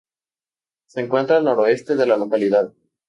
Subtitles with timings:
[0.87, 2.73] Se encuentra al Noroeste de la localidad.